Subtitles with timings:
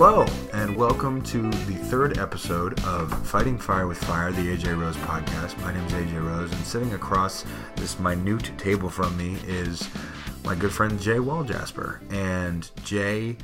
[0.00, 4.96] Hello, and welcome to the third episode of Fighting Fire with Fire, the AJ Rose
[4.98, 5.60] podcast.
[5.60, 9.88] My name is AJ Rose, and sitting across this minute table from me is
[10.44, 11.98] my good friend Jay Walljasper.
[12.12, 13.38] And Jay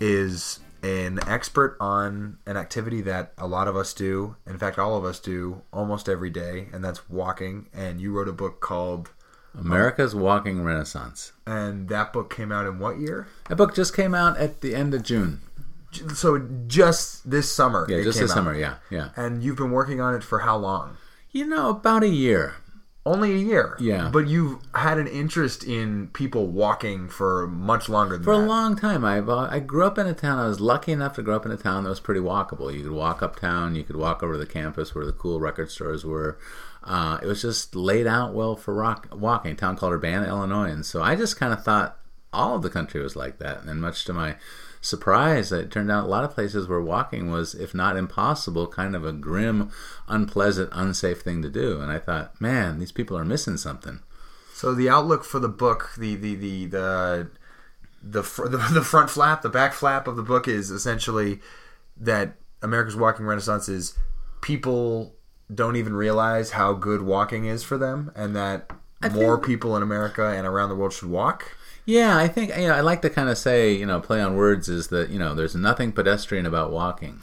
[0.00, 4.96] is an expert on an activity that a lot of us do, in fact, all
[4.96, 7.68] of us do almost every day, and that's walking.
[7.72, 9.10] And you wrote a book called
[9.58, 11.32] America's Walking Renaissance.
[11.46, 13.28] And that book came out in what year?
[13.48, 15.40] That book just came out at the end of June.
[16.14, 17.86] So just this summer.
[17.88, 18.34] Yeah, just this out.
[18.34, 18.54] summer.
[18.54, 19.10] Yeah, yeah.
[19.16, 20.96] And you've been working on it for how long?
[21.30, 22.56] You know, about a year.
[23.04, 23.76] Only a year.
[23.80, 24.10] Yeah.
[24.12, 28.76] But you've had an interest in people walking for much longer than For a long
[28.76, 30.38] time, I I grew up in a town.
[30.38, 32.72] I was lucky enough to grow up in a town that was pretty walkable.
[32.72, 33.74] You could walk uptown.
[33.74, 36.38] You could walk over to the campus where the cool record stores were.
[36.84, 39.52] Uh, it was just laid out well for rock, walking.
[39.52, 41.98] A town called Urbana, Illinois, and so I just kind of thought
[42.32, 43.64] all of the country was like that.
[43.64, 44.36] And much to my
[44.82, 48.66] surprise, that it turned out a lot of places where walking was, if not impossible,
[48.66, 49.70] kind of a grim,
[50.08, 51.80] unpleasant, unsafe thing to do.
[51.80, 54.00] And I thought, man, these people are missing something.
[54.52, 57.30] So the outlook for the book, the the the the
[58.02, 61.40] the, fr- the the front flap, the back flap of the book is essentially
[61.96, 63.96] that America's Walking Renaissance is
[64.40, 65.14] people
[65.52, 68.70] don't even realize how good walking is for them, and that
[69.12, 71.56] more people in America and around the world should walk.
[71.84, 72.74] Yeah, I think you know.
[72.74, 75.34] I like to kind of say, you know, play on words is that you know,
[75.34, 77.20] there's nothing pedestrian about walking.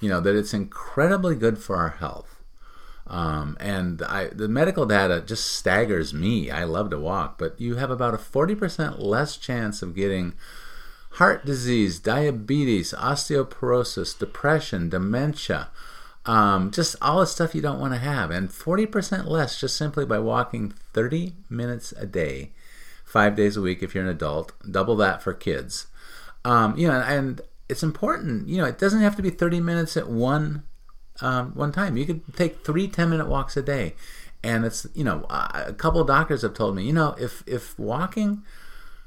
[0.00, 2.36] You know that it's incredibly good for our health,
[3.06, 6.50] um, and I the medical data just staggers me.
[6.50, 10.34] I love to walk, but you have about a forty percent less chance of getting
[11.12, 15.68] heart disease, diabetes, osteoporosis, depression, dementia,
[16.26, 20.04] um, just all the stuff you don't want to have, and 40% less just simply
[20.04, 22.52] by walking 30 minutes a day,
[23.06, 25.86] five days a week if you're an adult, double that for kids.
[26.44, 29.96] Um, you know, and it's important, you know, it doesn't have to be 30 minutes
[29.96, 30.64] at one
[31.22, 31.96] um, one time.
[31.96, 33.94] You could take three 10 minute walks a day.
[34.42, 38.42] And it's, you know, a couple doctors have told me, you know, if, if walking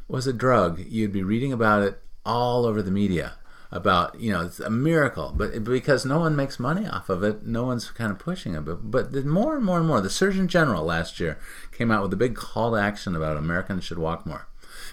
[0.08, 3.36] was a drug, you'd be reading about it all over the media
[3.72, 5.31] about you know it's a miracle.
[5.35, 8.62] But because no one makes money off of it no one's kind of pushing it.
[8.66, 11.38] But but the more and more and more the surgeon general last year
[11.72, 14.47] came out with a big call to action about americans should walk more.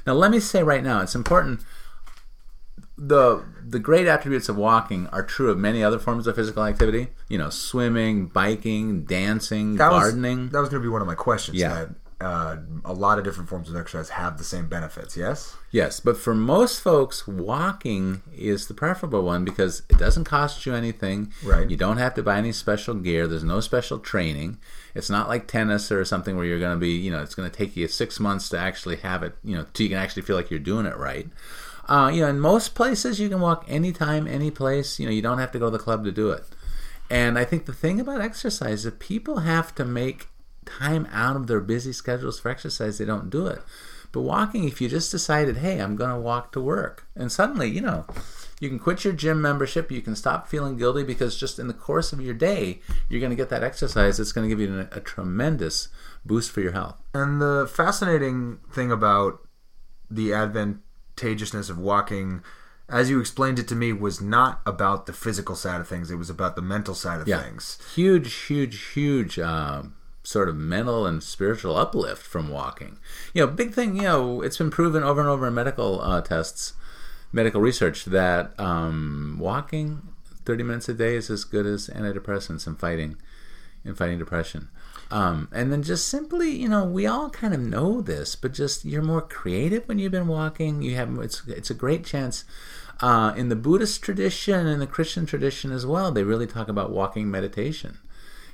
[0.06, 1.60] Now let me say right now it's important
[2.98, 7.08] the the great attributes of walking are true of many other forms of physical activity.
[7.28, 10.48] You know swimming biking dancing That was- gardening.
[10.50, 11.56] that was going to be one of my questions.
[11.58, 11.74] Yeah.
[11.74, 11.88] That
[12.20, 15.16] uh, a lot of different forms of exercise have the same benefits.
[15.16, 15.54] Yes.
[15.70, 20.74] Yes, but for most folks, walking is the preferable one because it doesn't cost you
[20.74, 21.32] anything.
[21.44, 21.68] Right.
[21.68, 23.26] You don't have to buy any special gear.
[23.26, 24.58] There's no special training.
[24.94, 27.50] It's not like tennis or something where you're going to be, you know, it's going
[27.50, 30.22] to take you six months to actually have it, you know, till you can actually
[30.22, 31.28] feel like you're doing it right.
[31.86, 34.98] Uh, you know, in most places, you can walk anytime, any place.
[34.98, 36.44] You know, you don't have to go to the club to do it.
[37.10, 40.28] And I think the thing about exercise is people have to make
[40.66, 43.62] time out of their busy schedules for exercise, they don't do it.
[44.12, 47.68] But walking, if you just decided, hey, I'm going to walk to work, and suddenly,
[47.68, 48.06] you know,
[48.60, 51.74] you can quit your gym membership, you can stop feeling guilty because just in the
[51.74, 54.88] course of your day, you're going to get that exercise that's going to give you
[54.92, 55.88] a, a tremendous
[56.24, 56.96] boost for your health.
[57.12, 59.40] And the fascinating thing about
[60.10, 62.42] the advantageousness of walking,
[62.88, 66.10] as you explained it to me, was not about the physical side of things.
[66.10, 67.42] It was about the mental side of Yeah.
[67.42, 67.78] things.
[67.94, 69.82] Huge, huge, huge uh,
[70.26, 72.98] sort of mental and spiritual uplift from walking.
[73.32, 76.20] You know, big thing, you know, it's been proven over and over in medical uh,
[76.20, 76.72] tests,
[77.32, 80.02] medical research, that um, walking
[80.44, 83.16] 30 minutes a day is as good as antidepressants in fighting
[83.84, 84.68] in fighting depression.
[85.12, 88.84] Um, and then just simply, you know, we all kind of know this, but just
[88.84, 90.82] you're more creative when you've been walking.
[90.82, 92.44] You have it's it's a great chance.
[92.98, 96.90] Uh, in the Buddhist tradition and the Christian tradition as well, they really talk about
[96.90, 97.98] walking meditation.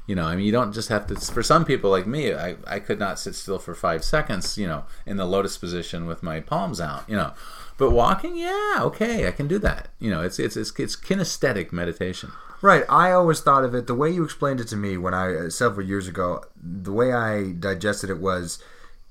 [0.07, 1.15] You know, I mean, you don't just have to.
[1.15, 4.59] For some people like me, I, I could not sit still for five seconds.
[4.59, 7.09] You know, in the lotus position with my palms out.
[7.09, 7.33] You know,
[7.79, 9.89] but walking, yeah, okay, I can do that.
[9.99, 12.33] You know, it's it's it's, it's kinesthetic meditation.
[12.63, 12.85] Right.
[12.89, 15.51] I always thought of it the way you explained it to me when I uh,
[15.51, 16.45] several years ago.
[16.57, 18.63] The way I digested it was,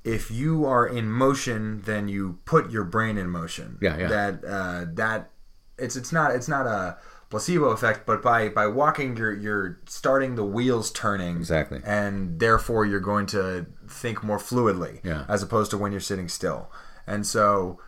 [0.05, 3.77] if you are in motion, then you put your brain in motion.
[3.81, 4.07] Yeah, yeah.
[4.07, 5.31] That uh, that
[5.77, 6.97] it's it's not it's not a
[7.31, 11.81] placebo effect, but by by walking, you're you're starting the wheels turning Exactly.
[11.83, 15.25] and therefore you're going to think more fluidly Yeah.
[15.27, 16.69] as opposed to when you're sitting still.
[17.07, 17.79] And so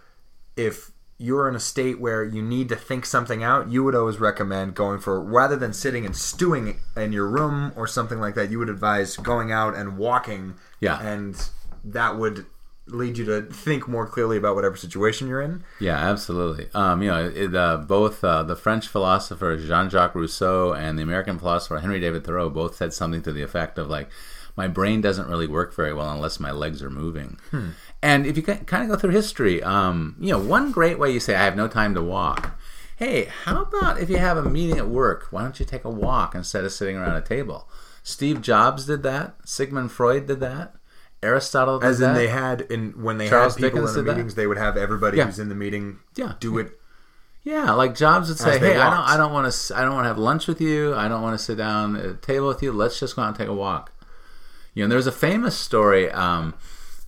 [0.55, 4.19] if you're in a state where you need to think something out, you would always
[4.19, 8.49] recommend going for rather than sitting and stewing in your room or something like that,
[8.49, 10.55] you would advise going out and walking.
[10.79, 10.99] Yeah.
[11.01, 11.35] And
[11.83, 12.45] that would
[12.87, 15.63] lead you to think more clearly about whatever situation you're in.
[15.79, 16.67] Yeah, absolutely.
[16.73, 21.39] Um, you know, it, uh, both uh, the French philosopher Jean-Jacques Rousseau and the American
[21.39, 24.09] philosopher Henry David Thoreau both said something to the effect of like,
[24.55, 27.69] "My brain doesn't really work very well unless my legs are moving." Hmm.
[28.01, 31.19] And if you kind of go through history, um, you know, one great way you
[31.19, 32.59] say, "I have no time to walk."
[32.97, 35.27] Hey, how about if you have a meeting at work?
[35.31, 37.67] Why don't you take a walk instead of sitting around a table?
[38.03, 39.35] Steve Jobs did that.
[39.45, 40.75] Sigmund Freud did that.
[41.23, 42.13] Aristotle did As in, that.
[42.13, 44.17] they had in when they Charles had people Dickens in the did that.
[44.17, 45.25] meetings, they would have everybody Yeah.
[45.25, 46.33] who's in the meeting Yeah.
[46.39, 46.79] do it.
[47.43, 49.05] Yeah, like Jobs would say, "Hey, I don't.
[49.05, 50.93] I don't want to, I don't want to have lunch with you.
[50.95, 52.71] I don't want to sit down at a table with you.
[52.71, 53.91] Let's just go out and take a walk."
[54.73, 56.09] You know, there's a famous story.
[56.11, 56.53] Um,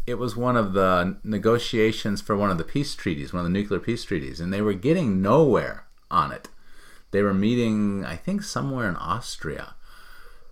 [0.06, 3.50] it was one of the negotiations for one of the peace treaties, one of the
[3.58, 6.50] nuclear peace treaties, and they were getting nowhere on it.
[7.12, 9.74] They were meeting, I think, somewhere in Austria,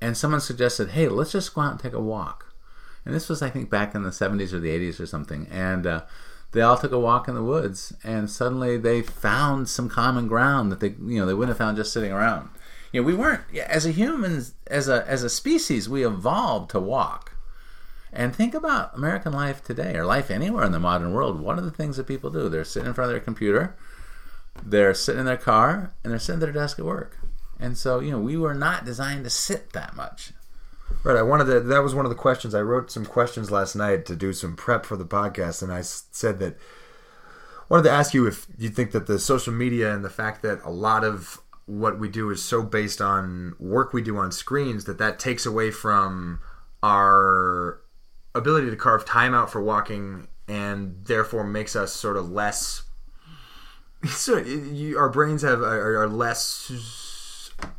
[0.02, 2.53] and someone suggested, "Hey, let's just go out and take a walk."
[3.06, 5.48] And this was, I think, back in the 70s or the 80s or something.
[5.52, 6.02] And uh,
[6.54, 10.72] they all took a walk in the woods, and suddenly they found some common ground
[10.72, 12.50] that they, you know, they wouldn't have found just sitting around.
[12.92, 16.80] You know, we weren't as a humans, as a as a species, we evolved to
[16.80, 17.36] walk.
[18.16, 21.42] And think about American life today, or life anywhere in the modern world.
[21.42, 22.48] What are the things that people do?
[22.48, 23.76] They're sitting in front of their computer,
[24.64, 27.18] they're sitting in their car, and they're sitting at their desk at work.
[27.60, 30.34] And so, you know, we were not designed to sit that much.
[31.04, 31.18] Right.
[31.18, 31.60] I wanted to.
[31.60, 32.56] That was one of the questions.
[32.56, 35.82] I wrote some questions last night to do some prep for the podcast, and I
[35.82, 36.58] said that
[37.74, 40.62] wanted to ask you if you think that the social media and the fact that
[40.64, 44.86] a lot of what we do is so based on work we do on screens
[44.86, 46.40] that that takes away from
[46.84, 47.80] our
[48.36, 52.84] ability to carve time out for walking and therefore makes us sort of less
[54.08, 56.72] so you, our brains have are, are less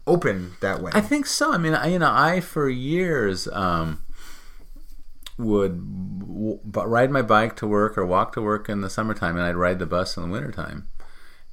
[0.06, 1.52] open that way I think so.
[1.52, 4.02] I mean, I, you know, I for years um,
[5.38, 9.44] would w- ride my bike to work or walk to work in the summertime, and
[9.44, 10.88] I'd ride the bus in the wintertime.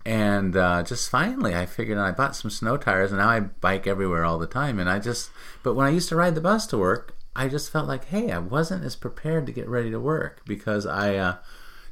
[0.05, 3.39] And uh, just finally, I figured out I bought some snow tires, and now I
[3.39, 4.79] bike everywhere all the time.
[4.79, 5.29] And I just,
[5.63, 8.31] but when I used to ride the bus to work, I just felt like, hey,
[8.31, 11.35] I wasn't as prepared to get ready to work because I uh,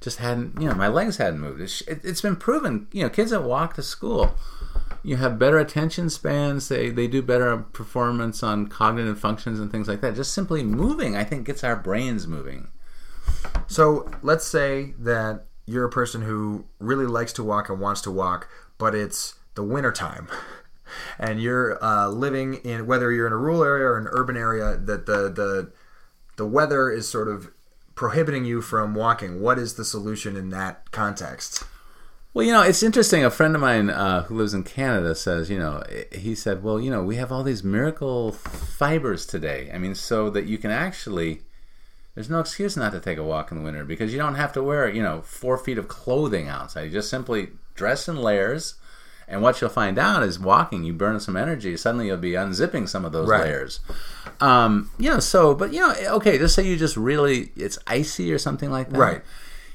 [0.01, 1.61] just hadn't, you know, my legs hadn't moved.
[1.61, 4.35] It's, it, it's been proven, you know, kids that walk to school
[5.03, 6.67] you have better attention spans.
[6.67, 10.15] They they do better performance on cognitive functions and things like that.
[10.15, 12.69] Just simply moving, I think, gets our brains moving.
[13.67, 18.11] So let's say that you're a person who really likes to walk and wants to
[18.11, 20.27] walk, but it's the wintertime.
[21.19, 24.75] And you're uh, living in whether you're in a rural area or an urban area
[24.75, 25.71] that the the
[26.37, 27.51] the weather is sort of
[27.93, 29.39] prohibiting you from walking.
[29.39, 31.63] What is the solution in that context?
[32.33, 33.25] Well, you know, it's interesting.
[33.25, 36.79] A friend of mine uh, who lives in Canada says, you know, he said, well,
[36.79, 39.71] you know, we have all these miracle fibers today.
[39.73, 41.41] I mean, so that you can actually,
[42.13, 44.53] there's no excuse not to take a walk in the winter because you don't have
[44.53, 46.83] to wear, you know, four feet of clothing outside.
[46.83, 48.75] You just simply dress in layers.
[49.27, 51.77] And what you'll find out is walking, you burn some energy.
[51.77, 53.41] Suddenly you'll be unzipping some of those Right.
[53.41, 53.79] layers.
[54.39, 58.33] Um, you know, so, but, you know, okay, just say you just really, it's icy
[58.33, 59.21] or something like that Right.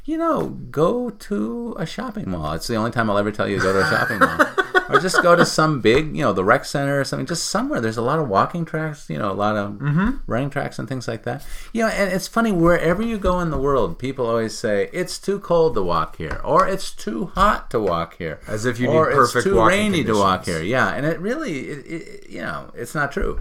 [0.04, 2.52] You know, go to a shopping mall.
[2.52, 4.46] It's the only time I'll ever tell you to go to a shopping mall.
[4.88, 7.80] or just go to some big, you know, the rec center or something, just somewhere.
[7.80, 10.10] There's a lot of walking tracks, you know, a lot of mm-hmm.
[10.26, 11.44] running tracks and things like that.
[11.72, 15.18] You know, and it's funny, wherever you go in the world, people always say, it's
[15.18, 18.40] too cold to walk here, or it's too hot to walk here.
[18.46, 20.62] As if you or need perfect it's too rainy to walk here.
[20.62, 23.40] Yeah, and it really, it, it, you know, it's not true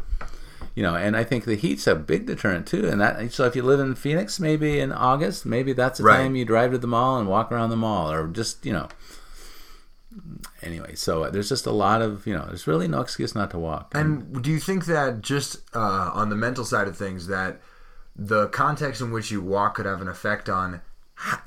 [0.75, 3.55] you know and i think the heat's a big deterrent too and that so if
[3.55, 6.17] you live in phoenix maybe in august maybe that's the Right.
[6.17, 8.87] time you drive to the mall and walk around the mall or just you know
[10.61, 13.49] anyway so uh, there's just a lot of you know there's really no excuse not
[13.51, 17.27] to walk And do you think that just uh, on the mental side of things,
[17.27, 17.59] that
[18.15, 20.81] the context in which you walk could have an effect on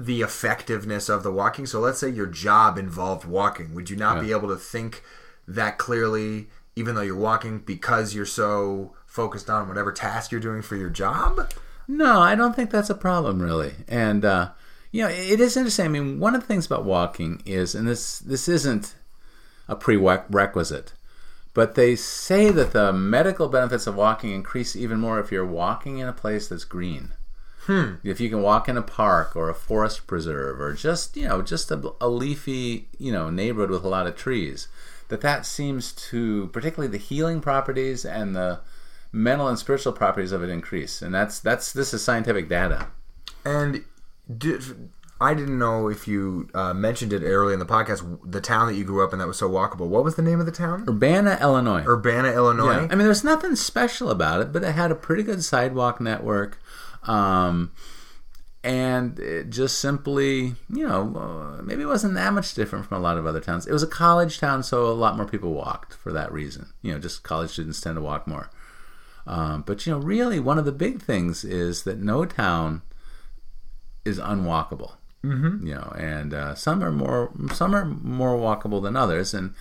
[0.00, 1.64] the effectiveness of the walking?
[1.66, 3.72] So let's say your job involved walking.
[3.74, 5.02] Would you not be able to think
[5.46, 10.62] that clearly, even though you're walking, because you're so focused on whatever task you're doing
[10.62, 11.52] for your job?
[11.88, 13.72] No, I don't think that's a problem really.
[13.88, 14.50] And uh,
[14.92, 15.86] you know, it is interesting.
[15.86, 18.94] I mean, one of the things about walking is, and this this isn't
[19.66, 20.92] a prerequisite,
[21.54, 25.98] but they say that the medical benefits of walking increase even more if you're walking
[25.98, 27.12] in a place that's green.
[28.04, 31.42] If you can walk in a park or a forest preserve or just you know
[31.42, 34.68] just a, a leafy you know neighborhood with a lot of trees,
[35.08, 38.60] that that seems to particularly the healing properties and the
[39.16, 42.88] mental and spiritual properties of it increase, and that's that's this is scientific data.
[43.44, 43.84] And
[44.36, 48.20] did, I didn't know if you uh, mentioned it early in the podcast.
[48.30, 49.88] The town that you grew up in that was so walkable.
[49.88, 50.84] What was the name of the town?
[50.88, 51.84] Urbana, Illinois.
[51.86, 52.82] Urbana, Illinois.
[52.82, 52.88] Yeah.
[52.90, 56.58] I mean, there's nothing special about it, but it had a pretty good sidewalk network.
[57.04, 57.72] Um,
[58.62, 63.00] and it just simply, you know, uh, maybe it wasn't that much different from a
[63.00, 63.66] lot of other towns.
[63.66, 66.72] It was a college town, so a lot more people walked for that reason.
[66.82, 68.50] You know, just college students tend to walk more.
[69.26, 72.82] Um, but you know, really, one of the big things is that no town
[74.04, 74.92] is unwalkable.
[75.24, 75.66] Mm-hmm.
[75.66, 79.54] You know, and uh, some are more some are more walkable than others, and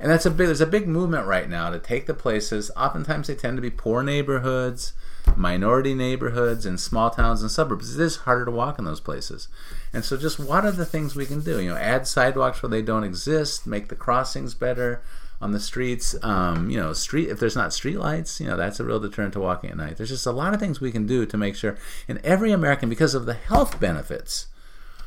[0.00, 2.72] and that's a big there's a big movement right now to take the places.
[2.76, 4.94] Oftentimes, they tend to be poor neighborhoods,
[5.36, 7.96] minority neighborhoods, and small towns and suburbs.
[7.96, 9.46] It is harder to walk in those places,
[9.92, 11.60] and so just what are the things we can do?
[11.60, 15.02] You know, add sidewalks where they don't exist, make the crossings better
[15.42, 16.14] on the streets.
[16.22, 19.34] Um, you know, street if there's not street lights, you know that's a real deterrent
[19.34, 19.96] to walking at night.
[19.96, 21.76] There's just a lot of things we can do to make sure,
[22.08, 24.46] and every American, because of the health benefits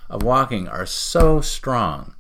[0.10, 2.16] of walking, are so strong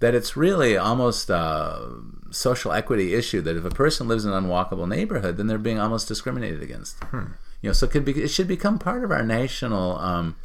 [0.00, 1.92] that it's really almost a
[2.30, 3.42] social equity issue.
[3.42, 6.98] That if a person lives in an unwalkable neighborhood, then they're being almost discriminated against.
[7.04, 7.32] Hmm.
[7.60, 10.36] You know, so it could be it should become part of our national um,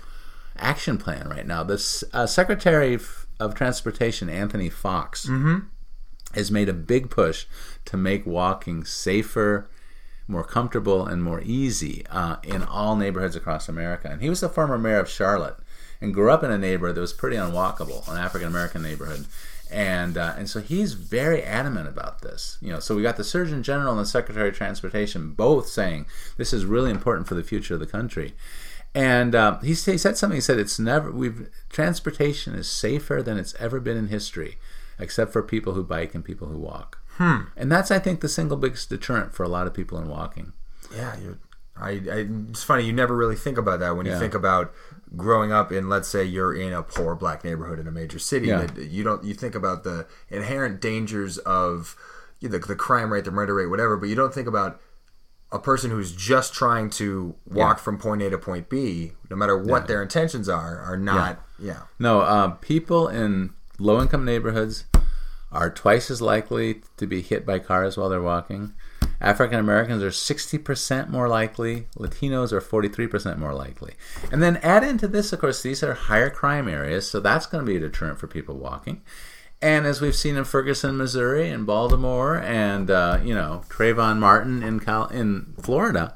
[0.58, 1.64] action plan right now.
[1.64, 3.00] The uh, Secretary
[3.40, 5.68] of Transportation, Anthony Foxx, Mm-hmm
[6.36, 7.46] has made a big push
[7.86, 9.68] to make walking safer,
[10.28, 14.10] more comfortable, and more easy uh, in all neighborhoods across America.
[14.12, 15.58] And he was the former mayor of Charlotte
[16.02, 19.26] and grew up in a neighborhood that was pretty unwalkable, an African American neighborhood.
[19.72, 22.58] And uh, and so he's very adamant about this.
[22.62, 26.06] You know, so we got the Surgeon General and the Secretary of Transportation both saying
[26.38, 28.34] this is really important for the future of the country.
[28.94, 30.38] And uh, he, he said something.
[30.38, 34.58] He said it's never we've transportation is safer than it's ever been in history
[35.00, 37.00] except for people who bike and people who walk.
[37.18, 37.44] Hmm.
[37.56, 40.54] And that's, I think, the single biggest deterrent for a lot of people in walking.
[40.94, 41.16] Yeah,
[41.78, 42.84] I, I, it's funny.
[42.86, 44.74] You never really think about that when you think about
[45.16, 48.48] growing up in, let's say, you're in a poor black neighborhood in a major city.
[48.48, 48.68] Yeah.
[48.78, 49.24] You don't.
[49.24, 51.96] You think about the inherent dangers of
[52.42, 53.98] the, the crime rate, the murder rate, whatever.
[53.98, 54.80] But you don't think about
[55.52, 57.84] a person who's just trying to walk Yeah.
[57.84, 59.88] from point A to point B, no matter what Yeah.
[59.88, 61.40] their intentions are, are not.
[61.60, 61.84] Yeah.
[62.00, 64.86] No, uh, people in low income neighborhoods
[65.52, 68.74] are twice as likely to be hit by cars while they're walking.
[69.22, 71.88] African Americans are 60% more likely.
[71.98, 73.94] Latinos are 43% more likely.
[74.32, 77.66] And then add into this, of course, these are higher crime areas, so that's going
[77.66, 79.02] to be a deterrent for people walking.
[79.62, 84.62] And as we've seen in Ferguson, Missouri, and Baltimore, and uh, you know Trayvon Martin
[84.62, 86.16] in Cal- in Florida,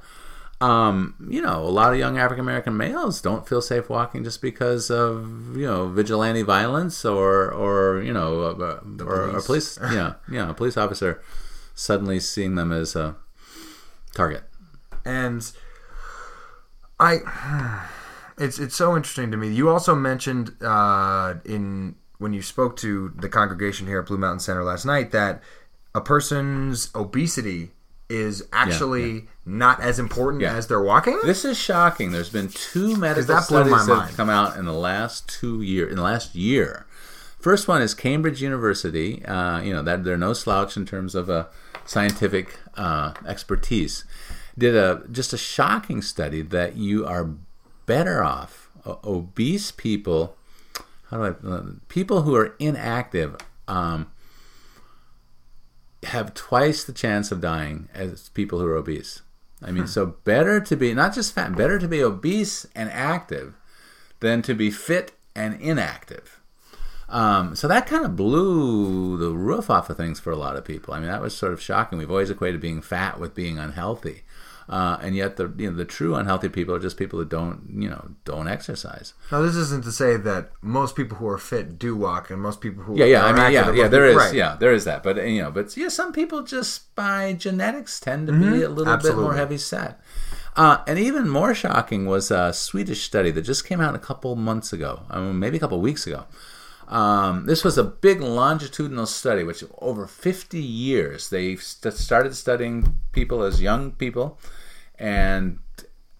[0.61, 4.41] um, you know, a lot of young African American males don't feel safe walking just
[4.41, 9.77] because of you know vigilante violence or or you know uh, or a police.
[9.77, 11.21] police yeah yeah a police officer
[11.75, 13.15] suddenly seeing them as a
[14.13, 14.43] target.
[15.05, 15.49] and
[16.99, 17.87] I,
[18.37, 19.49] it's it's so interesting to me.
[19.49, 24.41] You also mentioned uh, in when you spoke to the congregation here at Blue Mountain
[24.41, 25.41] Center last night that
[25.95, 27.71] a person's obesity
[28.09, 30.55] is actually not as important Yeah.
[30.55, 31.19] as their walking.
[31.23, 32.11] This is shocking.
[32.11, 34.07] There's been two medical that studies that mind.
[34.09, 36.85] have come out in the last two year in the last year.
[37.39, 39.23] First one is Cambridge University.
[39.25, 41.45] Uh, you know that they're no slouch in terms of uh,
[41.85, 44.03] scientific uh, expertise.
[44.57, 47.29] Did a just a shocking study that you are
[47.85, 50.35] better off obese people.
[51.11, 53.35] How do I uh, people who are inactive
[53.67, 54.11] um,
[56.03, 59.21] have twice the chance of dying as people who are obese.
[59.61, 63.55] I mean, so better to be not just fat, better to be obese and active
[64.21, 66.39] than to be fit and inactive.
[67.09, 70.63] Um, so that kind of blew the roof off of things for a lot of
[70.63, 70.93] people.
[70.93, 71.97] I mean, that was sort of shocking.
[71.97, 74.23] We've always equated being fat with being unhealthy,
[74.69, 77.67] uh, and yet the you know the true unhealthy people are just people that don't
[77.69, 79.13] you know don't exercise.
[79.31, 82.61] Now, this isn't to say that most people who are fit do walk, and most
[82.61, 83.25] people who Yeah, yeah.
[83.25, 83.87] I mean, yeah, yeah.
[83.87, 84.33] There is, right.
[84.33, 85.01] yeah, there is that.
[85.01, 88.97] But you know, but yeah, some people just by genetics tend to be a little
[88.97, 89.99] bit more heavy set.
[90.55, 94.35] Uh, and even more shocking was a Swedish study that just came out a couple
[94.35, 96.25] months ago, um, maybe a couple weeks ago.
[96.89, 102.95] Um, this was a big longitudinal study, which over 50 years they st- started studying
[103.11, 104.39] people as young people,
[104.99, 105.59] and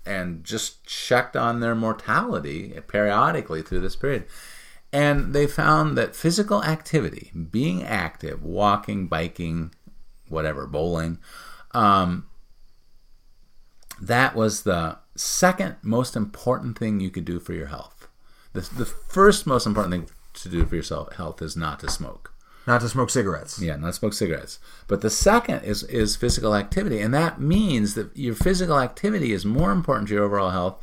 [0.05, 4.25] and just checked on their mortality periodically through this period.
[4.91, 9.75] And they found that physical activity, being active, walking, biking,
[10.27, 11.19] whatever, bowling,
[11.73, 12.25] um,
[14.01, 18.07] that was the second most important thing you could do for your health.
[18.53, 22.33] The, the first most important thing to do for your health is not to smoke.
[22.69, 23.59] Not to smoke cigarettes.
[23.59, 24.59] Yeah, not smoke cigarettes.
[24.87, 29.43] But the second is is physical activity, and that means that your physical activity is
[29.43, 30.75] more important to your overall health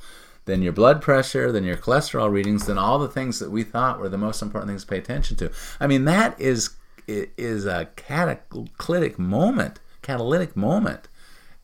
[0.47, 4.01] than your blood pressure, than your cholesterol readings, than all the things that we thought
[4.01, 5.53] were the most important things to pay attention to.
[5.79, 6.71] I mean, that is
[7.07, 11.07] is a cataclysmic moment, catalytic moment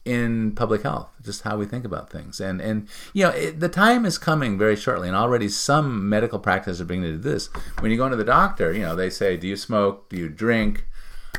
[0.05, 2.41] in public health, just how we think about things.
[2.41, 6.39] And and you know, it, the time is coming very shortly, and already some medical
[6.39, 7.47] practices are beginning to do this.
[7.81, 10.09] When you go into the doctor, you know, they say, "Do you smoke?
[10.09, 10.87] Do you drink?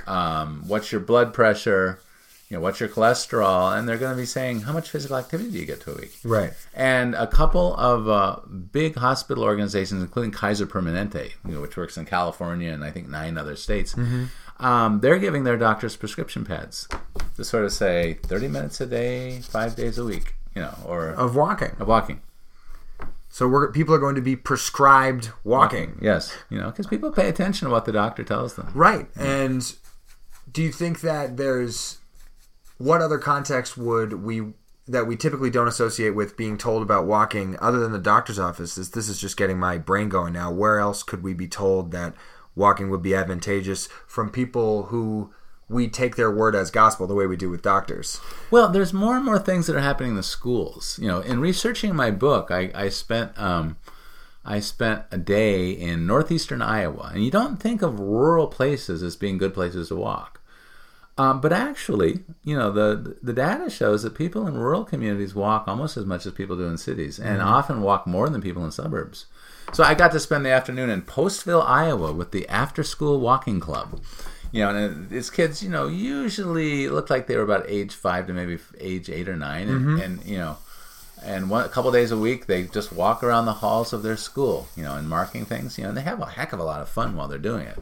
[0.08, 2.00] Um, what's your blood pressure?"
[2.50, 3.75] You know, what's your cholesterol?
[3.75, 5.96] And they're going to be saying, how much physical activity do you get to a
[5.96, 6.20] week?
[6.24, 6.53] Right.
[6.75, 8.41] And a couple of uh,
[8.72, 13.08] big hospital organizations, including Kaiser Permanente, you know, which works in California and I think
[13.10, 14.63] nine other states, Mm-hmm.
[14.63, 16.88] um, they're giving their doctors prescription pads
[17.36, 21.10] to sort of say 30 minutes a day, five days a week, you know, or
[21.10, 21.75] Of walking.
[21.80, 22.22] of walking.
[23.30, 25.98] So we're people are going to be prescribed walking.
[26.02, 28.70] Yes, you know, because people pay attention to what the doctor tells them.
[28.75, 29.08] Right.
[29.16, 29.75] And
[30.52, 31.98] do you think that there's
[32.78, 34.54] what other context would we
[34.88, 38.75] that we typically don't associate with being told about walking other than the doctor's office?
[38.75, 40.52] This this is just getting my brain going now.
[40.52, 42.13] Where else could we be told that
[42.56, 45.34] walking would be advantageous from people who
[45.74, 48.22] we take their word as gospel the way we do with doctors?
[48.51, 51.00] Well, there's more and more things that are happening in the schools.
[51.01, 53.77] You know, in researching my book, I, I spent um,
[54.46, 59.15] I spent a day in northeastern Iowa, and you don't think of rural places as
[59.15, 60.42] being good places to walk.
[61.18, 65.68] Um, but actually, you know, the the data shows that people in rural communities walk
[65.68, 68.72] almost as much as people do in cities, and often walk more than people in
[68.72, 69.27] suburbs.
[69.72, 73.60] So I got to spend the afternoon in Postville, Iowa, with the after school walking
[73.60, 74.01] club.
[74.53, 75.63] You know, and it's kids.
[75.63, 79.36] You know, usually look like they were about age five to maybe age eight or
[79.36, 80.00] 9 and, mm-hmm.
[80.00, 80.57] and you know,
[81.24, 84.15] and one a couple days a week they just walk around the halls of their
[84.15, 85.77] school, you know, and marking things.
[85.77, 87.65] You know, and they have a heck of a lot of fun while they're doing
[87.65, 87.79] it.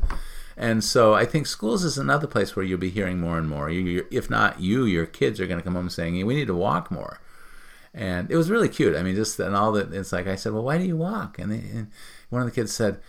[0.55, 3.69] And so I think schools is another place where you'll be hearing more and more.
[3.69, 6.35] You, you, if not you, your kids are going to come home saying, hey, "We
[6.35, 7.19] need to walk more."
[7.93, 8.95] And it was really cute.
[8.95, 9.93] I mean, just and all that.
[9.93, 11.91] It's like I said, "Well, why do you walk?" And, they, and
[12.29, 12.99] one of the kids said,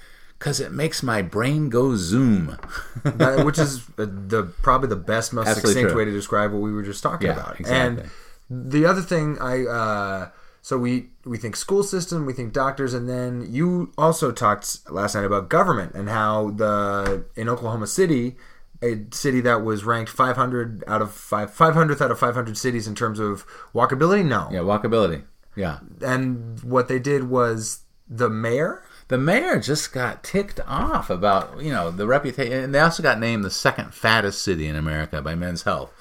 [0.42, 2.58] "Cause it makes my brain go zoom."
[3.04, 5.98] That- which is the, the probably the best, most Absolutely succinct true.
[5.98, 7.60] way to describe what we were just talking Yeah, about.
[7.60, 8.04] exactly.
[8.04, 8.10] And
[8.70, 10.28] the other thing, I uh,
[10.60, 15.14] so we we think school system, we think doctors, and then you also talked last
[15.16, 18.36] night about government and how the in Oklahoma City,
[18.82, 22.94] a city that was ranked 500 out of five 500th out of 500 cities in
[22.94, 24.24] terms of walkability.
[24.24, 25.22] No, yeah, walkability.
[25.56, 25.78] Yeah.
[26.00, 28.82] and what they did was the mayor.
[29.08, 33.18] The mayor just got ticked off about you know the reputation and they also got
[33.18, 35.92] named the second fattest city in america by men's health.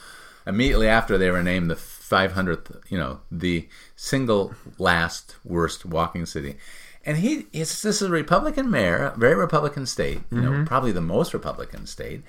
[0.48, 6.58] Immediately after they were named the 500th you know the single last worst walking city.
[7.04, 10.66] And he it's this is a republican mayor very republican state you know mm-hmm.
[10.66, 12.24] probably the most republican state.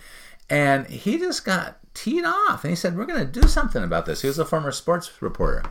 [0.50, 2.64] And he just got teed off.
[2.64, 4.22] And he said we're going to do something about this.
[4.22, 5.62] He was a former sports reporter.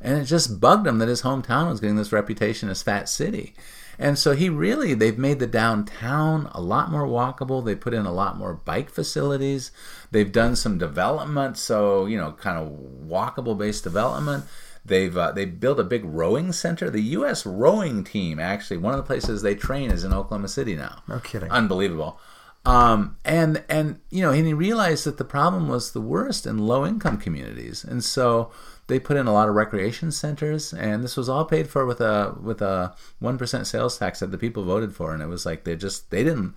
[0.00, 3.54] And it just bugged him that his hometown was getting this reputation as fat city
[4.00, 8.06] and so he really they've made the downtown a lot more walkable they put in
[8.06, 9.70] a lot more bike facilities
[10.10, 12.68] they've done some development so you know kind of
[13.06, 14.44] walkable based development
[14.84, 16.88] They've uh, they built a big rowing center.
[16.88, 17.44] The U.S.
[17.44, 21.02] rowing team actually one of the places they train is in Oklahoma City now.
[21.06, 21.50] No kidding.
[21.50, 22.18] Unbelievable.
[22.64, 26.58] Um, and and you know, and he realized that the problem was the worst in
[26.58, 28.50] low income communities, and so
[28.90, 32.00] they put in a lot of recreation centers, and this was all paid for with
[32.00, 35.46] a with a one percent sales tax that the people voted for, and it was
[35.46, 36.54] like they just they didn't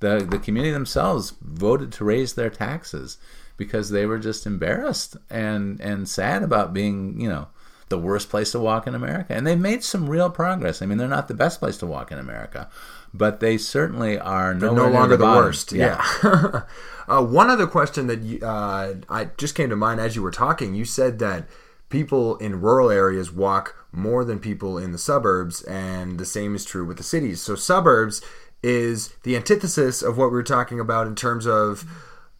[0.00, 3.16] the the community themselves voted to raise their taxes
[3.56, 7.48] because they were just embarrassed and and sad about being you know
[7.88, 9.32] the worst place to walk in America.
[9.32, 10.82] And they've made some real progress.
[10.82, 12.68] I mean, they're not the best place to walk in America,
[13.14, 15.44] but they certainly are no longer the, bottom.
[15.44, 15.72] worst.
[15.72, 16.04] Yeah.
[17.08, 20.32] uh, one other question that you, uh, I just came to mind as you were
[20.32, 20.74] talking.
[20.74, 21.46] You said that
[21.88, 26.64] people in rural areas walk more than people in the suburbs, and the same is
[26.64, 27.40] true with the cities.
[27.40, 28.22] So suburbs
[28.62, 31.84] is the antithesis of what we were talking about in terms of.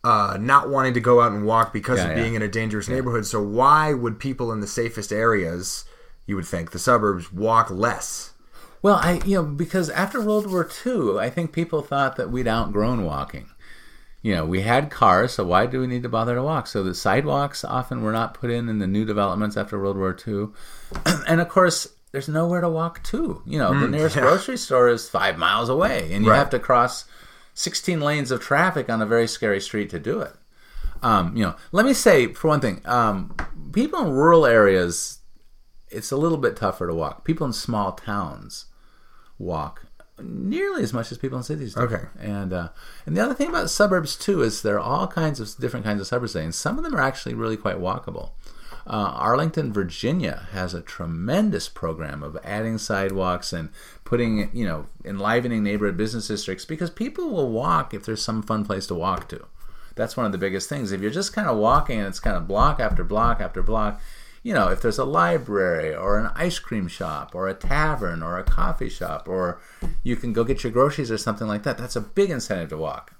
[0.04, 2.22] Uh, not wanting to go out and walk because Yeah, of yeah.
[2.22, 3.26] being in a dangerous neighborhood.
[3.26, 5.85] So why would people in the safest areas,
[6.26, 8.32] you would think, the suburbs, walk less?
[8.82, 12.46] Well, I you know because after World War II, I think people thought that we'd
[12.46, 13.50] outgrown walking.
[14.27, 16.67] You know, we had cars, so why do we need to bother to walk?
[16.67, 20.17] So the sidewalks often were not put in in the new developments after World War
[20.27, 20.49] II,
[21.29, 23.41] and of course, there's nowhere to walk to.
[23.47, 24.23] You know, the nearest yeah.
[24.23, 26.39] grocery store is five miles away, and you Right.
[26.39, 27.05] have to cross
[27.55, 30.35] 16 lanes of traffic on a very scary street to do it.
[31.05, 33.33] Um, you know, let me say for one thing, um,
[33.71, 35.21] people in rural areas,
[35.89, 37.25] it's a little bit tougher to walk.
[37.25, 38.67] People in small towns
[39.39, 39.86] walk
[40.20, 41.81] nearly as much as people in cities do.
[41.81, 42.05] Okay.
[42.18, 42.68] And uh,
[43.05, 46.00] and the other thing about suburbs too is there are all kinds of different kinds
[46.00, 48.31] of suburbs, and some of them are actually really quite walkable.
[48.88, 53.68] Uh, Arlington, Virginia has a tremendous program of adding sidewalks and
[54.05, 58.64] putting, you know, enlivening neighborhood business districts because people will walk if there's some fun
[58.64, 59.44] place to walk to.
[59.96, 60.92] That's one of the biggest things.
[60.92, 64.00] If you're just kind of walking and it's kind of block after block after block,
[64.46, 68.38] you know, if there's a library or an ice cream shop or a tavern or
[68.38, 69.61] a coffee shop or
[70.04, 72.76] you can go get your groceries or something like that, that's a big incentive to
[72.76, 73.12] walk.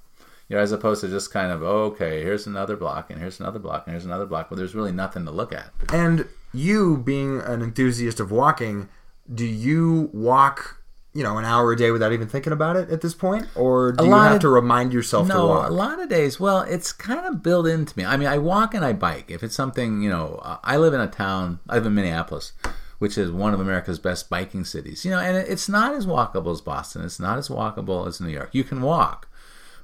[0.49, 3.59] You know, as opposed to just kind of, okay, here's another block and here's another
[3.59, 5.73] block and here's another block, but there's really nothing to look at.
[5.93, 8.89] And you, being an enthusiast of walking,
[9.35, 10.81] do you walk,
[11.17, 13.93] you know, an hour a day without even thinking about it at this point, or
[13.93, 15.71] do you have of- to remind yourself to No, walk?
[15.71, 16.39] a lot of days.
[16.39, 18.05] Well, it's kind of built into me.
[18.05, 19.31] I mean, I walk and I bike.
[19.31, 21.61] If it's something, you know, I live in a town.
[21.69, 22.53] I live in Minneapolis,
[22.99, 25.05] which is one of America's best biking cities.
[25.05, 27.03] You know, and it's not as walkable as Boston.
[27.05, 28.51] It's not as walkable as New York.
[28.53, 29.27] You can walk,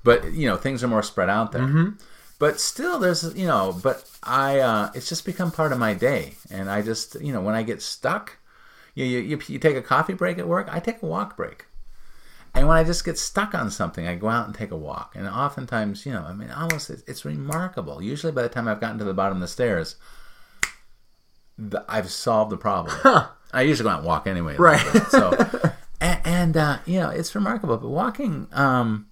[0.04, 1.62] but you know, things are more spread out there.
[1.62, 1.88] Mm-hmm.
[2.38, 6.34] But still, there's you know, but I, uh, it's just become part of my day,
[6.50, 8.36] and I just, you know, when I get stuck,
[8.94, 10.68] you you, you, you take a coffee break at work.
[10.70, 11.66] I take a walk break.
[12.54, 15.14] And when I just get stuck on something, I go out and take a walk.
[15.16, 18.02] And oftentimes, you know, I mean, almost it's, it's remarkable.
[18.02, 19.96] Usually, by the time I've gotten to the bottom of the stairs,
[21.56, 22.94] the, I've solved the problem.
[23.52, 24.56] I usually go out and walk anyway.
[24.56, 24.84] Right.
[24.92, 25.02] bit.
[25.10, 25.32] So,
[26.00, 27.78] and, and uh, you know, it's remarkable.
[27.78, 29.06] But walking, um,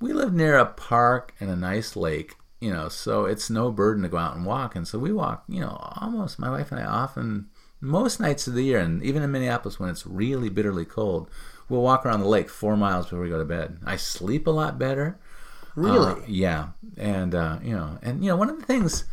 [0.00, 2.34] we live near a park and a nice lake.
[2.58, 4.74] You know, so it's no burden to go out and walk.
[4.74, 5.44] And so we walk.
[5.46, 7.50] You know, almost my wife and I often
[7.80, 11.30] most nights of the year, and even in Minneapolis when it's really bitterly cold,
[11.68, 13.78] we'll walk around the lake four miles before we go to bed.
[13.84, 15.18] I sleep a lot better.
[15.74, 16.12] really?
[16.12, 19.04] Uh, yeah, and uh, you know, and you know, one of the things.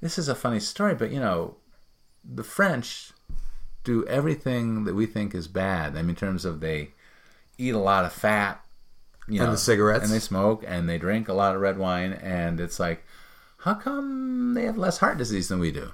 [0.00, 1.56] This is a funny story, but you know,
[2.24, 3.12] the French
[3.84, 5.92] do everything that we think is bad.
[5.96, 6.92] I mean, in terms of they
[7.58, 8.64] eat a lot of fat,
[9.28, 10.04] you And know, the cigarettes.
[10.04, 13.04] and they smoke, and they drink a lot of red wine, and it's like,
[13.58, 15.92] how come they have less heart disease than we do?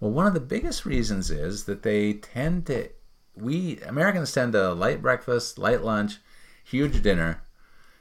[0.00, 2.88] Well, one of the biggest reasons is that they tend to,
[3.36, 6.18] we Americans tend to light breakfast, light lunch,
[6.64, 7.42] huge dinner,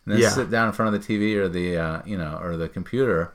[0.05, 0.29] and then Yeah.
[0.29, 3.33] sit down in front of the TV or the uh, you know or the computer.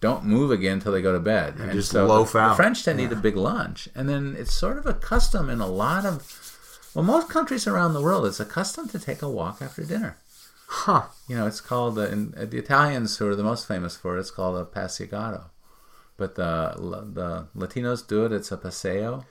[0.00, 1.56] Don't move again until they go to bed.
[1.58, 2.48] And, just so loaf the, out.
[2.50, 5.50] The French tend to eat a big lunch, and then it's sort of a custom
[5.50, 8.24] in a lot of, well, most countries around the world.
[8.24, 10.16] It's a custom to take a walk after dinner.
[10.66, 11.02] Huh.
[11.28, 14.16] You know, it's called uh, in, uh, the Italians who are the most famous for
[14.16, 14.20] it.
[14.20, 15.50] It's called a passeggiato,
[16.20, 16.74] but the
[17.12, 18.30] the Latinos do it.
[18.30, 19.24] It's a paseo.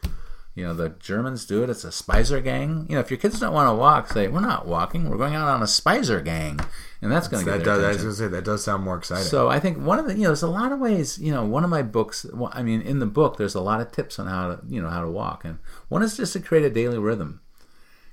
[0.55, 1.69] You know, the Germans do it.
[1.69, 2.89] It's a Spaziergang.
[2.89, 5.07] You know, if your kids don't want to walk, say we're not walking.
[5.07, 6.65] We're going out on a Spaziergang,
[7.01, 9.27] and that's going to That does, I was gonna say that does sound more exciting.
[9.27, 11.45] So I think one of the you know there's a lot of ways you know
[11.45, 14.17] one of my books well, I mean in the book there's a lot of tips
[14.17, 16.71] on how to you know how to walk and one is just to create a
[16.71, 17.39] daily rhythm.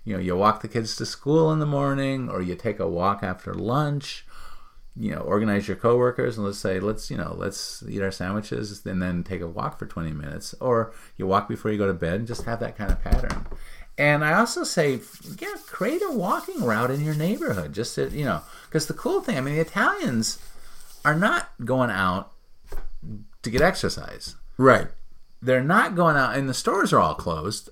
[0.04, 2.86] You know you walk the kids to school in the morning or you take a
[2.86, 4.25] walk after lunch.
[4.98, 8.84] You know organize your coworkers and let's say let's you know let's eat our sandwiches
[8.86, 11.92] and then take a walk for 20 minutes or you walk before you go to
[11.92, 13.46] bed and just have that kind of pattern.
[13.98, 15.00] And I also say,
[15.38, 17.72] yeah, create a walking route in your neighborhood.
[17.72, 20.38] Just to, you know, because the cool thing, I mean, the Italians
[21.04, 22.32] are not going out
[23.42, 24.36] to get exercise.
[24.58, 24.88] right.
[25.40, 27.68] They're not going out, and the stores are all closed.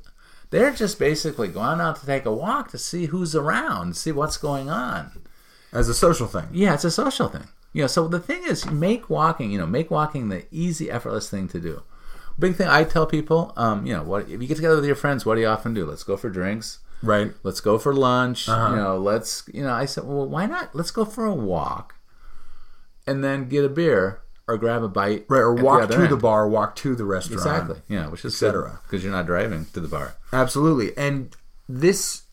[0.51, 4.37] They're just basically going out to take a walk to see who's around, see what's
[4.37, 5.24] going on.
[5.75, 6.49] As a social thing.
[6.53, 7.49] Yeah, it's a social thing.
[7.73, 11.29] You know, so the thing is, make walking, you know, make walking the easy, effortless
[11.29, 11.83] thing to do.
[12.39, 14.95] Big thing I tell people, um, you know, what if you get together with your
[14.95, 15.85] friends, what do you often do?
[15.85, 16.79] Let's go for drinks.
[17.03, 17.33] Right.
[17.43, 18.49] Let's go for lunch.
[18.49, 18.71] Uh-huh.
[18.71, 19.73] You know, let's you know.
[19.73, 20.75] I said, well, why not?
[20.75, 21.97] Let's go for a walk,
[23.07, 25.27] and then get a beer or grab a bite.
[25.29, 25.41] Right.
[25.41, 27.41] Or the walk other to the bar, walk to the restaurant.
[27.41, 27.83] Exactly.
[27.89, 28.81] Yeah, which is cetera.
[28.85, 30.15] because you're not driving to the bar.
[30.33, 30.97] Absolutely.
[30.97, 31.35] And
[31.69, 32.24] this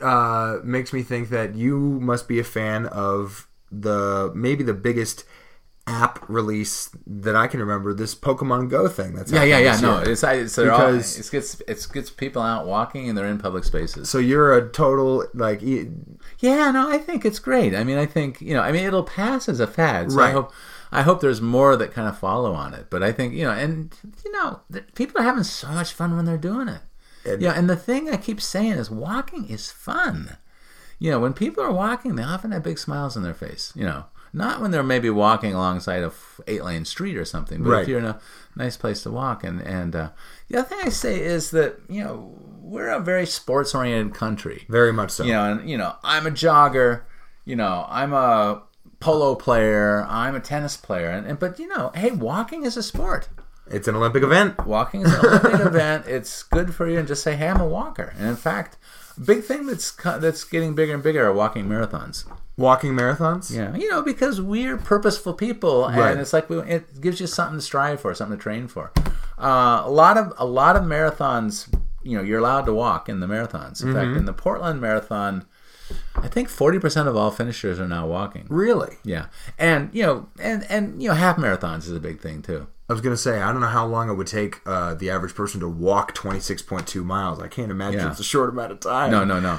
[0.00, 5.24] uh, makes me think that you must be a fan of the maybe the biggest
[5.88, 7.92] app release that I can remember.
[7.92, 9.14] This Pokemon Go thing.
[9.14, 9.80] That's Yeah, yeah, yeah.
[9.80, 13.38] No, it's it's all, Because- it gets it gets people out walking and they're in
[13.38, 14.08] public spaces.
[14.08, 15.88] So you're a total like e-
[16.38, 17.74] Yeah, no, I think it's great.
[17.74, 20.12] I mean, I think you know, I mean, it'll pass as a fad.
[20.12, 20.52] So I hope,
[20.92, 22.86] I hope there's more that kind of follow on it.
[22.88, 23.92] But I think you know, and
[24.24, 24.60] you know,
[24.94, 26.82] people are having so much fun when they're doing it.
[27.24, 30.36] And- yeah, and the thing I keep saying is, walking is fun.
[30.98, 33.72] You know, when people are walking, they often have big smiles on their face.
[33.74, 36.12] You know, not when they're maybe walking alongside a
[36.46, 37.82] eight lane street or something, but Right.
[37.82, 38.20] if you're in a
[38.56, 39.42] nice place to walk.
[39.44, 40.08] And and uh,
[40.48, 44.64] the other thing I say is that you know we're a very sports oriented country.
[44.68, 45.24] very much so.
[45.24, 47.02] You know, and you know, I'm a jogger.
[47.44, 48.62] You know, I'm a
[49.00, 50.06] polo player.
[50.08, 51.10] I'm a tennis player.
[51.10, 53.28] And, and but you know, hey, walking is a sport.
[53.72, 54.66] It's an Olympic event.
[54.66, 56.06] Walking is an Olympic event.
[56.06, 58.12] It's good for you, and just say, hey, I'm a walker.
[58.18, 58.76] And in fact,
[59.24, 62.24] big thing that's that's getting bigger and bigger are walking marathons.
[62.58, 63.50] Walking marathons.
[63.54, 66.16] Yeah, you know, because we're purposeful people, and Right.
[66.18, 68.92] it's like we, it gives you something to strive for, something to train for.
[69.38, 73.20] Uh, a lot of a lot of marathons, you know, you're allowed to walk in
[73.20, 73.82] the marathons.
[73.82, 75.46] In fact, in the Portland Marathon,
[76.14, 78.46] I think 40% of all finishers are now walking.
[78.48, 78.96] Really?
[79.02, 79.26] Yeah.
[79.58, 82.66] And, you know, and, and you know, half marathons is a big thing too.
[82.88, 85.34] I was gonna say I don't know how long it would take uh, the average
[85.34, 87.40] person to walk 26.2 miles.
[87.40, 88.10] I can't imagine Yeah.
[88.10, 89.10] it's a short amount of time.
[89.10, 89.58] No, no, no.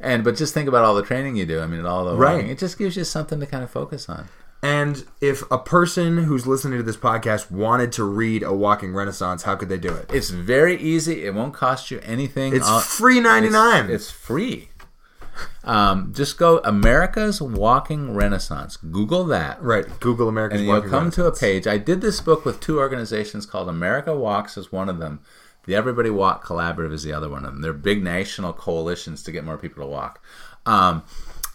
[0.00, 1.60] And but just think about all the training you do.
[1.60, 2.34] I mean, all the Right.
[2.36, 2.50] walking.
[2.50, 4.28] It just gives you something to kind of focus on.
[4.62, 9.42] And if a person who's listening to this podcast wanted to read a walking renaissance,
[9.42, 10.10] how could they do it?
[10.12, 11.24] It's very easy.
[11.26, 12.56] It won't cost you anything.
[12.56, 13.84] It's All- free 99.
[13.90, 14.70] It's, it's free.
[15.64, 18.76] Um, just go America's Walking Renaissance.
[18.76, 19.62] Google that.
[19.62, 19.86] right.
[20.00, 21.66] Google America's and you'll come to a page.
[21.66, 25.20] I did this book with two organizations called America Walks is one of them.
[25.66, 27.62] The Everybody Walk Collaborative is the other one of them.
[27.62, 30.22] They're big national coalitions to get more people to walk.
[30.66, 31.02] Um,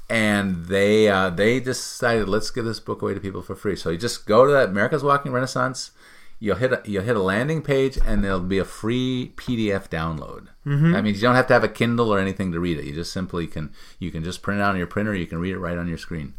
[0.09, 3.75] and they uh, they decided let's give this book away to people for free.
[3.75, 5.91] So you just go to that America's Walking Renaissance.
[6.41, 10.47] You'll hit a, you'll hit a landing page and there'll be a free PDF download.
[10.65, 10.93] Mm-hmm.
[10.93, 12.85] That means you don't have to have a Kindle or anything to read it.
[12.85, 15.13] You just simply can you can just print it out on your printer.
[15.13, 16.33] You can read it right on your screen.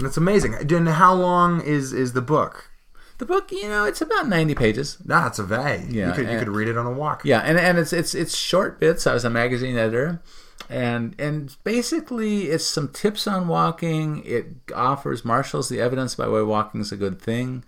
[0.00, 0.54] That's amazing.
[0.54, 2.70] And how long is is the book?
[3.18, 4.98] The book, you know, it's about ninety pages.
[5.04, 5.90] Nah, it's a vague.
[5.90, 7.24] Yeah, you could, you could read it on a walk.
[7.24, 9.06] Yeah, and, and it's it's it's short bits.
[9.06, 10.20] I was a magazine editor,
[10.68, 14.22] and and basically it's some tips on walking.
[14.24, 17.64] It offers marshals the evidence by why walking is a good thing.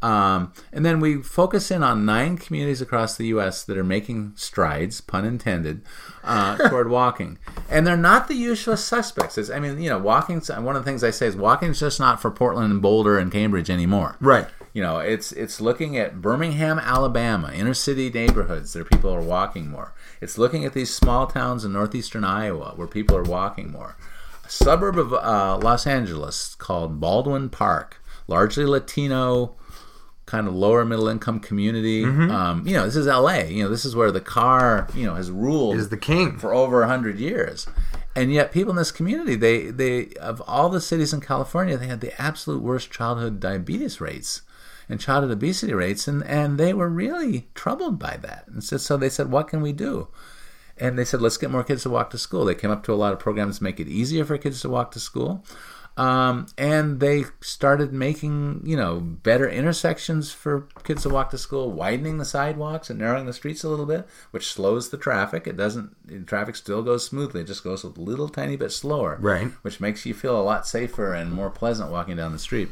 [0.00, 3.64] Um, and then we focus in on nine communities across the U.S.
[3.64, 5.82] that are making strides, pun intended,
[6.22, 7.38] uh, toward walking.
[7.68, 9.36] And they're not the usual suspects.
[9.38, 11.98] It's, I mean, you know, walking's one of the things I say is walking's just
[11.98, 14.16] not for Portland and Boulder and Cambridge anymore.
[14.20, 14.46] Right.
[14.78, 19.68] You know, it's it's looking at Birmingham, Alabama, inner city neighborhoods where people are walking
[19.68, 19.92] more.
[20.20, 23.96] It's looking at these small towns in northeastern Iowa where people are walking more.
[24.46, 29.56] A suburb of uh, Los Angeles called Baldwin Park, largely Latino,
[30.26, 32.04] kind of lower middle income community.
[32.04, 33.50] Um, you know, this is L.A.
[33.50, 36.38] You know, this is where the car you know has ruled Is the king.
[36.38, 37.66] for over a hundred years,
[38.14, 41.88] and yet people in this community, they they of all the cities in California, they
[41.88, 44.42] had the absolute worst childhood diabetes rates
[44.88, 48.96] and childhood obesity rates, and and they were really troubled by that, and so, so
[48.96, 50.08] they said, what can we do?
[50.80, 52.44] And they said, let's get more kids to walk to school.
[52.44, 54.68] They came up to a lot of programs to make it easier for kids to
[54.68, 55.44] walk to school.
[55.98, 61.72] Um, and they started making, you know, better intersections for kids to walk to school,
[61.72, 65.48] widening the sidewalks and narrowing the streets a little bit, which slows the traffic.
[65.48, 67.40] It doesn't, traffic still goes smoothly.
[67.40, 69.18] It just goes a little tiny bit slower.
[69.20, 69.48] Right.
[69.62, 72.68] Which makes you feel a lot safer and more pleasant walking down the street.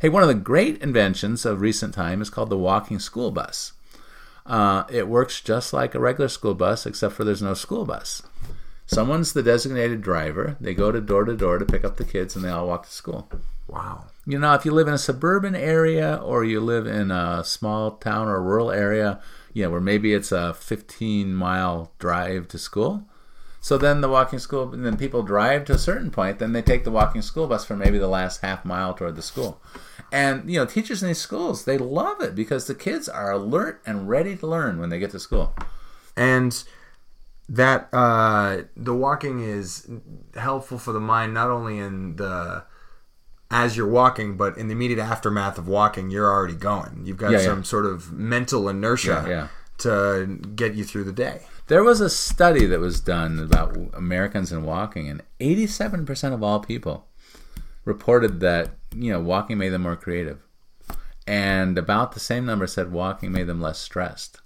[0.00, 3.72] Hey, one of the great inventions of recent time is called the walking school bus.
[4.46, 8.22] Uh, it works just like a regular school bus, except for there's no school bus.
[8.88, 10.56] Someone's the designated driver.
[10.58, 12.86] They go to door to door to pick up the kids, and they all walk
[12.86, 13.30] to school.
[13.66, 14.06] Wow.
[14.24, 17.92] You know, if you live in a suburban area or you live in a small
[17.92, 19.20] town or rural area,
[19.52, 23.04] you know, where maybe it's a 15 mile drive to school.
[23.60, 26.62] So then the walking school, and then people drive to a certain point, then they
[26.62, 29.60] take the walking school bus for maybe the last half mile toward the school.
[30.10, 33.82] And, you know, teachers in these schools, they love it because the kids are alert
[33.84, 35.54] and ready to learn when they get to school.
[36.16, 36.64] and
[37.48, 39.88] that uh, the walking is
[40.36, 42.64] helpful for the mind not only in the
[43.50, 47.30] as you're walking but in the immediate aftermath of walking you're already going you've got
[47.30, 47.44] Yeah, yeah.
[47.46, 49.48] some sort of mental inertia Yeah, yeah.
[49.78, 54.52] to get you through the day There was a study that was done about Americans
[54.52, 57.06] and walking, and 87% of all people
[57.84, 60.38] reported that you know walking made them more creative,
[61.26, 64.40] and about the same number said walking made them less stressed.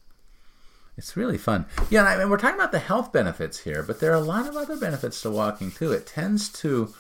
[1.03, 1.67] It's really fun.
[1.91, 4.21] Yeah, and I mean, we're talking about the health benefits here, but there are a
[4.21, 5.91] lot of other benefits to walking too.
[5.91, 6.95] It tends to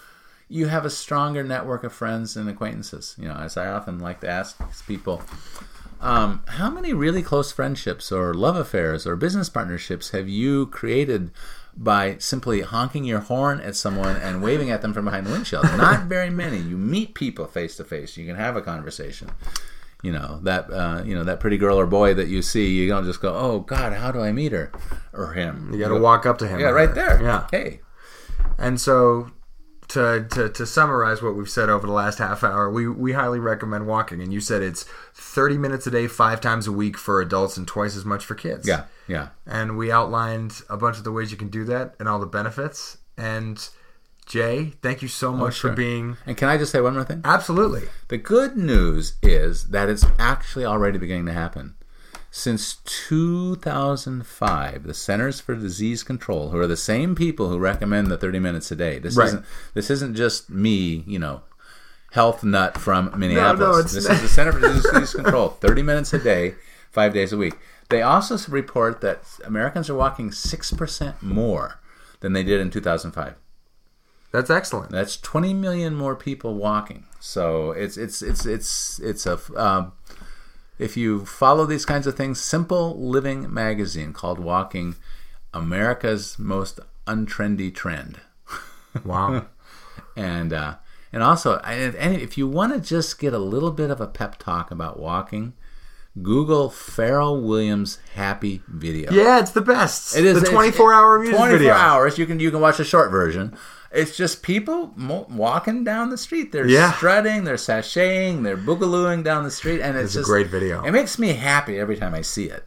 [0.48, 3.14] you have a stronger network of friends and acquaintances.
[3.16, 5.22] You know, as I often like to ask people,
[6.00, 11.30] um, how many really close friendships or love affairs or business partnerships have you created
[11.76, 15.62] by simply honking your horn at someone and waving at them from behind the windshield?
[15.76, 16.58] Not very many.
[16.58, 18.16] You meet people face to face.
[18.16, 19.30] You can have a conversation.
[20.02, 22.68] You know that uh, you know that pretty girl or boy that you see.
[22.68, 24.72] You don't just go, "Oh God, how do I meet her
[25.12, 26.94] or him?" you got to walk up to him Yeah, right her.
[26.94, 27.22] there.
[27.22, 27.80] yeah Hey,
[28.58, 29.30] and so
[29.88, 33.38] to, to, to summarize what we've said over the last half hour, we, we highly
[33.38, 34.22] recommend walking.
[34.22, 34.84] And you said it's
[35.14, 38.34] 30 minutes a day, five times a week for adults, and twice as much for
[38.34, 38.66] kids.
[38.66, 39.28] yeah, yeah.
[39.46, 42.26] And we outlined a bunch of the ways you can do that and all the
[42.26, 42.96] benefits.
[43.18, 43.68] And
[44.26, 45.70] Jay, thank you so much Oh, sure.
[45.70, 46.16] for being.
[46.26, 47.20] And can I just say one more thing?
[47.24, 47.82] Absolutely.
[48.08, 51.74] The good news is that it's actually already beginning to happen.
[52.30, 58.16] Since 2005, the Centers for Disease Control, who are the same people who recommend the
[58.16, 59.26] 30 minutes a day, this Right.
[59.28, 61.42] isn't this isn't just me, you know,
[62.12, 63.60] health nut from Minneapolis.
[63.60, 64.14] no, it's this not.
[64.16, 66.54] is the Center for Disease Control, 30 minutes a day,
[66.90, 67.54] five days a week.
[67.90, 71.80] They also report that Americans are walking six percent more
[72.20, 73.34] than they did in 2005.
[74.32, 74.90] That's excellent.
[74.90, 77.04] That's 20 million more people walking.
[77.20, 79.92] So it's it's it's it's it's a um,
[80.78, 84.96] if you follow these kinds of things, Simple Living magazine called Walking,
[85.54, 88.20] America's most untrendy trend.
[89.06, 89.46] Wow.
[90.16, 90.74] and uh,
[91.14, 94.36] and also, and if you want to just get a little bit of a pep
[94.38, 95.54] talk about walking,
[96.20, 99.10] Google Pharrell Williams happy video.
[99.12, 100.14] yeah, it's the best.
[100.16, 101.72] It is the 24 hour music 24 video.
[101.74, 102.18] hours.
[102.18, 103.56] You can you can watch a short version.
[103.90, 106.52] It's just people mo- walking down the street.
[106.52, 106.92] They're Yeah.
[106.92, 110.82] strutting, they're sashaying, they're boogalooing down the street, and it's, It's a just great video.
[110.82, 112.66] It makes me happy every time I see it,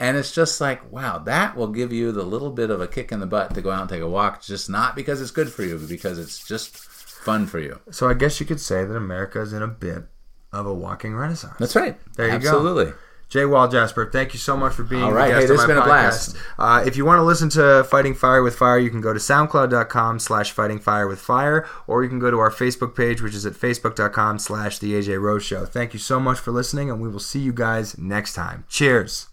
[0.00, 3.12] and it's just like wow, that will give you the little bit of a kick
[3.12, 4.40] in the butt to go out and take a walk.
[4.42, 7.78] Just not because it's good for you, but because it's just fun for you.
[7.90, 10.04] So I guess you could say that America is in a bit
[10.52, 11.56] of a walking renaissance.
[11.58, 11.98] That's right.
[12.16, 12.48] There you go.
[12.48, 12.92] Absolutely.
[13.28, 15.32] Jay Walljasper, thank you so much for being All right.
[15.32, 16.36] Hey, this has been a blast.
[16.58, 19.18] Uh, if you want to listen to Fighting Fire with Fire, you can go to
[19.18, 23.34] soundcloud.com slash fighting fire with fire, or you can go to our Facebook page, which
[23.34, 25.64] is at facebook.com slash the AJ Rose Show.
[25.64, 28.64] Thank you so much for listening, and we will see you guys next time.
[28.68, 29.24] Cheers.